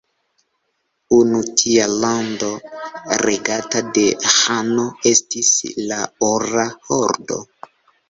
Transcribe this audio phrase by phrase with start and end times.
[1.17, 2.49] Unu tia lando
[3.25, 4.07] regata de
[4.39, 5.55] ĥano estis
[5.93, 7.43] la Ora Hordo.